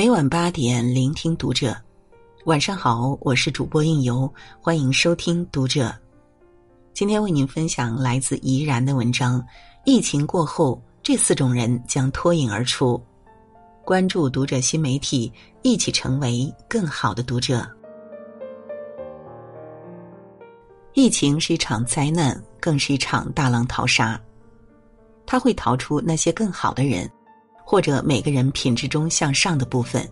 [0.00, 1.76] 每晚八点，聆听读者。
[2.46, 5.94] 晚上好，我是主播应由，欢迎收听读者。
[6.94, 9.46] 今天为您分享来自怡然的文章：
[9.84, 12.98] 疫情过后，这四种人将脱颖而出。
[13.84, 15.30] 关注读者新媒体，
[15.60, 17.68] 一起成为更好的读者。
[20.94, 24.18] 疫情是一场灾难，更是一场大浪淘沙。
[25.26, 27.06] 它会逃出那些更好的人。
[27.70, 30.04] 或者每个人品质中向上的部分。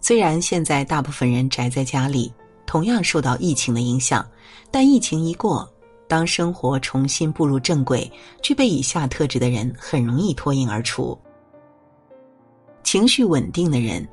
[0.00, 2.32] 虽然现在大部分人宅在家里，
[2.64, 4.24] 同样受到疫情的影响，
[4.70, 5.68] 但疫情一过，
[6.06, 8.08] 当生活重新步入正轨，
[8.40, 11.18] 具备以下特质的人很容易脱颖而出。
[12.84, 14.08] 情绪稳定的人。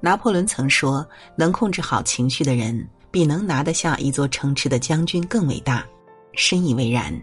[0.00, 5.86] 拿破仑曾说：“能控制好情绪的人，比能拿得下一座城池的将军更伟大。”
[6.36, 7.18] 深以为然。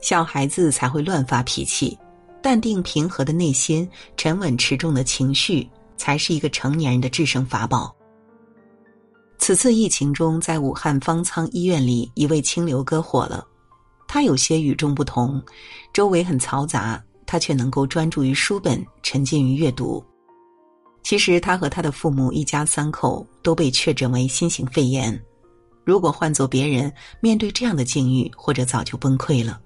[0.00, 1.98] 小孩子才会乱发脾气。
[2.42, 7.94] 淡定平和的内心，沉稳持重的情绪，才是一个成年人的制胜法宝。
[9.38, 13.46] 此次疫情中，在武汉方舱医院里，一位清流哥火了。
[14.06, 15.42] 他有些与众不同，
[15.92, 20.04] 周围很嘈杂，他却能够专注于书本，沉浸于阅读。
[21.02, 25.18] 其实，他和他的父母一家三口都被确诊为新型肺炎。
[25.84, 29.60] 如果换做别人，面对这样的境遇，或者早就崩溃了。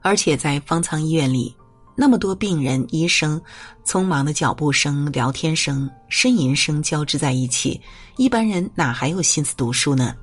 [0.00, 1.54] 而且在方舱医院里。
[1.94, 3.40] 那么多病人、医生，
[3.84, 7.78] 匆忙的脚步声、聊天声、呻吟声交织在一起，
[8.16, 10.16] 一般人哪还有心思读书呢？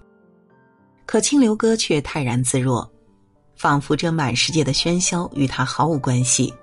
[1.05, 2.89] 可清流哥却泰然自若，
[3.55, 6.53] 仿佛这满世界的喧嚣与他毫无关系。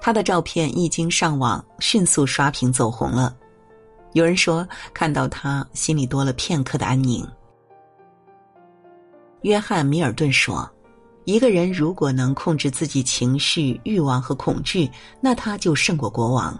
[0.00, 3.36] 他的照片一经上网，迅速刷屏走红了。
[4.14, 7.26] 有人说，看到他心里多了片刻的安宁。
[9.42, 10.68] 约翰·米尔顿说。
[11.24, 14.90] 一个人如果能控制自己情绪、欲望和恐惧，
[15.20, 16.58] 那他就胜过国王。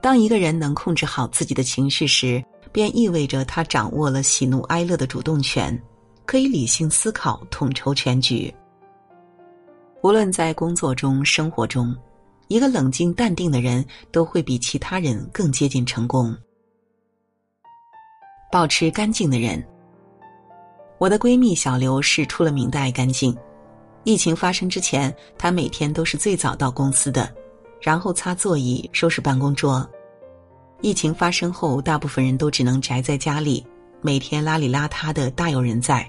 [0.00, 5.76] 当一个人能控制好自己的情绪时，便意味着他掌握了喜怒哀乐的主动权，
[6.26, 8.54] 可以理性思考、统筹全局。
[10.02, 11.96] 无论在工作中、生活中，
[12.48, 16.36] 一个冷静淡定的人都会比其他人更接近成功。
[18.52, 19.66] 保持干净的人。
[20.98, 23.36] 我的闺蜜小刘是出了名的爱干净。
[24.04, 27.32] 疫情发生之前，她每天都是最早到公司的，
[27.80, 29.88] 然后擦座椅、收拾办公桌。
[30.80, 33.64] 疫情发生后，大部分人都只能宅在家里，
[34.00, 36.08] 每天邋里邋遢的大有人在。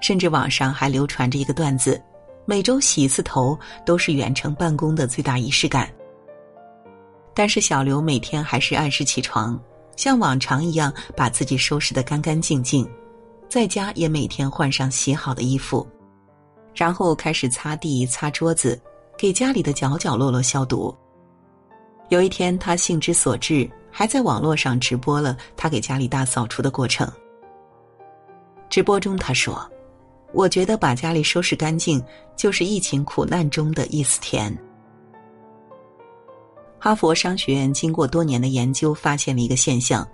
[0.00, 2.00] 甚至网上还流传着一个段子：
[2.44, 5.90] 每周洗一次头都是远程办公的最大仪式感。
[7.34, 9.58] 但是小刘每天还是按时起床，
[9.96, 12.88] 像往常一样把自己收拾得干干净净。
[13.50, 15.84] 在家也每天换上洗好的衣服，
[16.72, 18.80] 然后开始擦地、擦桌子，
[19.18, 20.96] 给家里的角角落落消毒。
[22.10, 27.10] 有一天，他兴之所至，还在网络上直播了他给家里大扫除的过程。
[28.68, 29.68] 直播中，他说
[30.32, 32.00] ：“我觉得把家里收拾干净，
[32.36, 34.56] 就是疫情苦难中的一丝甜。”
[36.78, 40.06] 哈佛商学院经过多年的研究，发现了一个现象。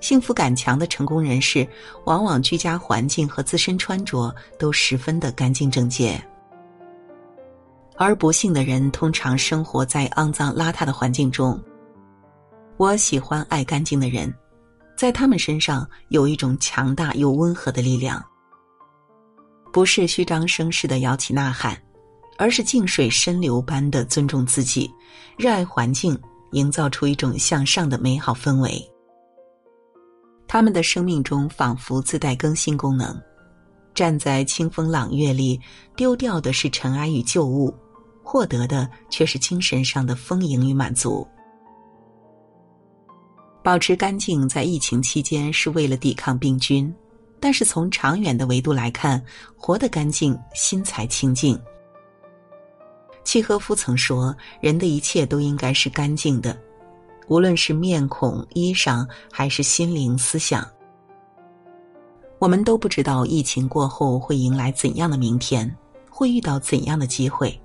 [0.00, 1.66] 幸福感强的成功人士，
[2.04, 6.22] 往往居家环境和自身穿着都十分的干净整洁，
[7.96, 11.60] 而不幸的人通常生活在肮脏邋遢的环境中。
[12.76, 14.32] 我喜欢爱干净的人，
[14.96, 18.24] 在他们身上有一种强大又温和的力量，
[19.72, 21.76] 不是虚张声势的摇旗呐喊，
[22.36, 24.88] 而是静水深流般的尊重自己，
[25.36, 26.16] 热爱环境，
[26.52, 28.80] 营造出一种向上的美好氛围。
[30.48, 33.14] 他们的生命中仿佛自带更新功能，
[33.94, 35.60] 站在清风朗月里，
[35.94, 37.72] 丢掉的是尘埃与旧物，
[38.22, 41.28] 获得的却是精神上的丰盈与满足。
[43.62, 46.92] 保持干净，在疫情期间是为了抵抗病菌，
[47.38, 49.22] 但是从长远的维度来看，
[49.54, 51.60] 活得干净，心才清净。
[53.22, 56.58] 契诃夫曾说：“人的一切都应该是干净的。”
[57.28, 60.66] 无论是面孔、衣裳，还是心灵、思想，
[62.38, 65.72] 我们都不知道疫情过后会迎来怎样的明天，
[66.10, 67.58] 会遇到怎样的机会。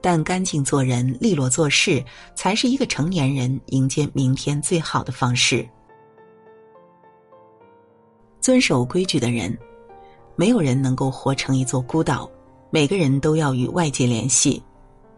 [0.00, 2.04] 但干净做人、利落做事，
[2.34, 5.66] 才是一个成年人迎接明天最好的方式。
[8.40, 9.56] 遵守规矩的人，
[10.36, 12.30] 没有人能够活成一座孤岛，
[12.70, 14.62] 每个人都要与外界联系。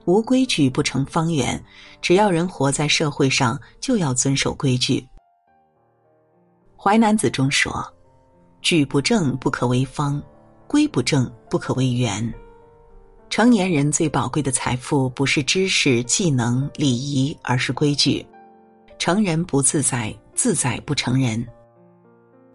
[0.06, 1.62] 无规矩不成方圆，
[2.00, 5.00] 只要人活在社会上，就要遵守规矩。
[6.76, 7.84] 《淮南子》中说
[8.62, 10.22] ：“矩不正不可为方，
[10.68, 12.32] 规不正不可为圆。”
[13.28, 18.24] 成年人最宝贵的财富不是知识、技能、礼仪，而是规矩。
[18.98, 21.44] 成人不自在，自在不成人。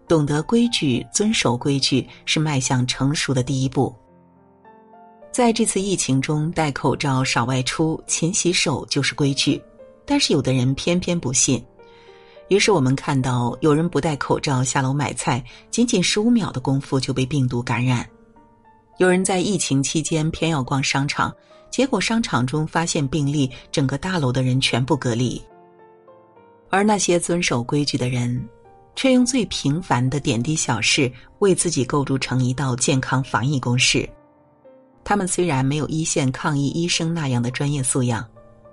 [0.08, 3.94] 懂得规矩、遵守规矩，是迈向成熟的第一步。
[5.32, 9.58] 在这次疫情中，戴口罩、少外出、勤洗手就是规矩，
[10.04, 11.64] 但是有的人偏偏不信。
[12.48, 18.06] 于是我们看到，有人不戴口罩下楼买菜，仅仅十五秒的功夫就被病毒感染。
[18.98, 21.34] 有人在疫情期间偏要逛商场，
[21.70, 25.40] 结果商场中发现病例，整个大楼的人全部隔离。
[26.68, 28.46] 而那些遵守规矩的人，
[28.94, 34.06] 却用最平凡的点滴小事为自己构筑成一道健康防疫公式。
[35.04, 38.26] 他们虽然没有一线抗疫医生那样的专业素养，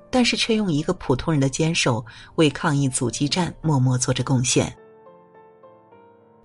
[0.09, 2.05] 但是却用一个普通人的坚守
[2.35, 4.75] 为抗疫阻击战默默做着贡献。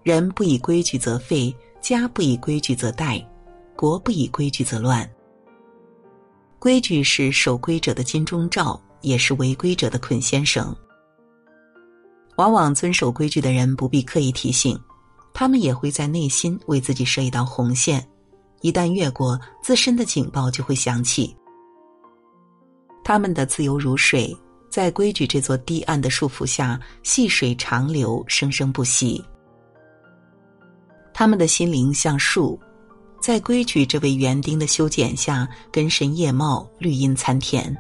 [0.02, 3.25] 人不以规矩则废，家不以规矩则殆。
[3.76, 5.08] 国不以规矩则乱。
[6.60, 10.75] 规矩是守规者的金钟罩，也是违规者的捆仙绳。
[12.36, 14.78] 往往遵守规矩的人不必刻意提醒，
[15.32, 18.06] 他们也会在内心为自己设一道红线，
[18.64, 21.37] 一旦越过，自身的警报就会响起。
[23.05, 24.34] 他们的自由如水，
[24.70, 29.22] 在规矩这座堤岸的束缚下，细水长流，生生不息。
[31.12, 32.58] 他们的心灵像树。
[33.20, 37.75] 在规矩这位园丁的修剪下，根深叶茂，绿荫参天。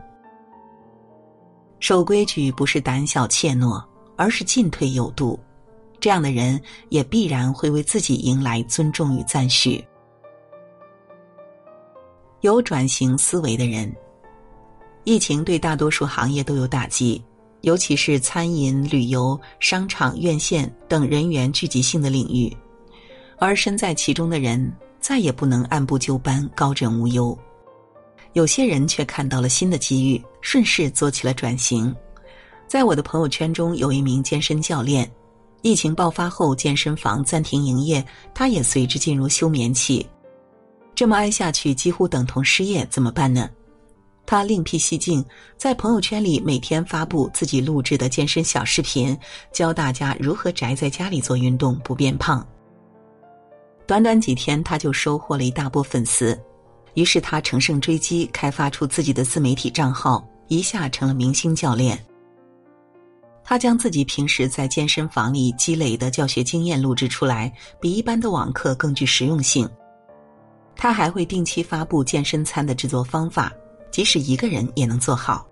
[1.80, 3.82] 守规矩不是胆小怯懦，
[4.16, 5.40] 而是进退有度。
[5.98, 6.60] 这样的人
[6.90, 9.82] 也必然会为自己迎来尊重与赞许。
[12.44, 13.90] 有转型思维的人，
[15.04, 17.24] 疫情对大多数行业都有打击，
[17.62, 22.54] 尤其是餐饮、旅游、商场、院线等人员聚集性的领域，
[23.38, 24.70] 而身在其中的人。
[25.00, 27.38] 再也不能按部就班、高枕无忧，
[28.32, 31.94] 有些人却看到了新的机遇，顺势做起了转型。
[32.66, 35.10] 在我的朋友圈中，有一名健身教练，
[35.60, 38.04] 疫情爆发后，健身房暂停营业，
[38.34, 40.06] 他也随之进入休眠期。
[40.94, 43.50] 这么挨下去，几乎等同失业，怎么办呢？
[44.26, 45.22] 他另辟蹊径，
[45.58, 49.16] 在朋友圈里每天发布自己录制的健身小视频，
[49.52, 52.46] 教大家如何宅在家里做运动，不变胖。
[53.86, 56.40] 短短几天，他就收获了一大波粉丝，
[56.94, 62.02] 于是他乘胜追击，开发出自己的自媒体账号，一下成了明星教练。
[63.44, 69.68] 他将自己平时在健身房里积累的教学经验录制出来，比一般的网课更具实用性。
[70.76, 73.52] 他还会定期发布健身餐的制作方法，
[73.90, 75.46] 即使一个人也能做好。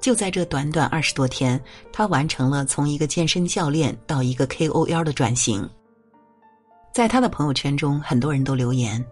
[0.00, 5.68] 就在这短短二十多天，他完成了从一个健身教练到一个 KOL 的转型。
[6.92, 9.02] 在他的朋友圈中，很多人都留言：“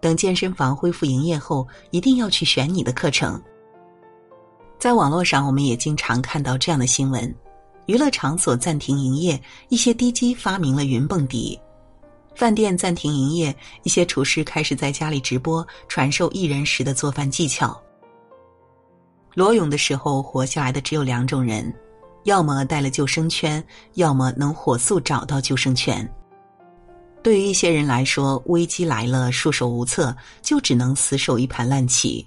[0.00, 3.40] 等健身房恢复营业后，一定要去选你的课程。”
[4.78, 7.34] 在网络上，我们也经常看到这样的新闻：
[7.86, 11.58] 娱乐场所暂停营业，一些低基发明了云蹦迪；
[12.38, 13.52] 饭店暂停营业，
[13.82, 17.76] 一些厨师开始在家里直播，传授一人食的做饭技巧。
[19.34, 21.74] 裸泳的时候活下来的只有两种人：
[22.26, 23.60] 要么带了救生圈，
[23.94, 26.08] 要么能火速找到救生圈。
[27.24, 32.24] 对于一些人来说，危机来了，束手无策，就只能死守一盘烂棋；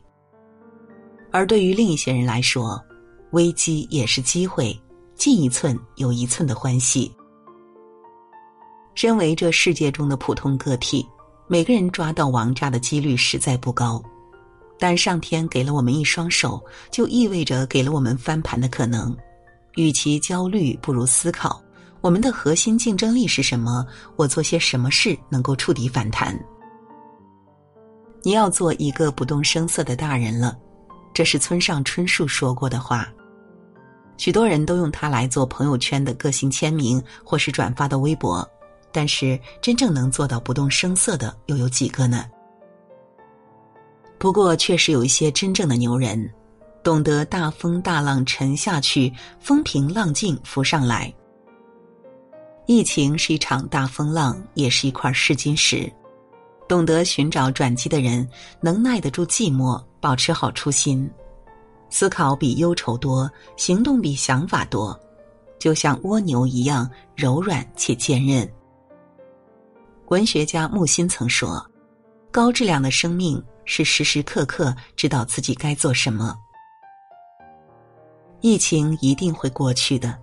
[1.32, 2.84] 而对于另一些人来说，
[3.32, 4.78] 危机也是机会，
[5.16, 7.10] 进一寸有一寸的欢喜。
[9.02, 11.04] 身为这世界中的普通个体，
[11.48, 14.00] 每个人抓到王炸的几率实在不高，
[14.78, 19.18] 但上天给了我们一双手，就意味着给了我们翻盘的可能。
[19.74, 21.60] 与其焦虑，不如思考。
[22.02, 23.84] 我们的核心竞争力是什么？
[24.18, 26.40] 我做些什么事能够触底反弹？
[28.22, 30.56] 你要做一个不动声色的大人了，
[31.12, 33.12] 这是村上春树说过的话。
[34.18, 38.48] 许多人都用它来做朋友圈的个性签名，或是转发的微博，
[38.92, 42.26] 但是真正能做到不动声色的又有几个呢？
[44.18, 46.32] 不过，确实有一些真正的牛人，
[46.84, 51.12] 懂得大风大浪沉下去，风平浪静浮上来。
[52.68, 55.92] 疫情是一场大风浪，也是一块试金石。
[56.68, 58.26] 懂得寻找转机的人，
[58.62, 61.10] 能耐得住寂寞，保持好初心。
[61.90, 64.98] 思考比忧愁多，行动比想法多，
[65.60, 68.50] 就像蜗牛一样柔软且坚韧。
[70.12, 71.66] 文学家木心曾说
[72.32, 76.38] ：“高质量的生命是时时刻刻知道自己该做什么。”
[78.42, 80.20] 疫情一定会过去的。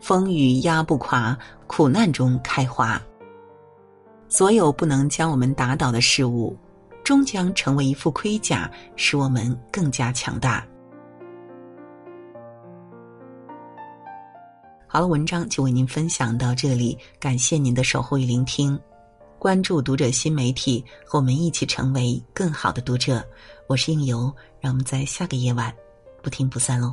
[0.00, 3.00] 风雨压不垮，苦难中开花。
[4.28, 6.58] 所有不能将我们打倒的事物，
[7.04, 10.66] 终将成为一副盔甲，使我们更加强大。
[14.88, 18.76] 好了，文章就为您分享到这里，感谢您的守候与聆听。
[19.38, 23.22] 关注读者新媒体，和我们一起成为更好的读者。
[23.66, 25.72] 我是应由，让我们在下个夜晚
[26.22, 26.92] 不听不散喽。